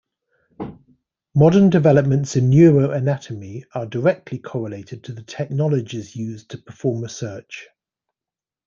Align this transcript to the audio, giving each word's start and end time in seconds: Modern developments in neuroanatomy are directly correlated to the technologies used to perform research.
Modern 1.35 1.69
developments 1.69 2.35
in 2.35 2.49
neuroanatomy 2.49 3.65
are 3.75 3.85
directly 3.85 4.39
correlated 4.39 5.03
to 5.03 5.13
the 5.13 5.21
technologies 5.21 6.15
used 6.15 6.49
to 6.49 6.57
perform 6.57 7.03
research. 7.03 7.67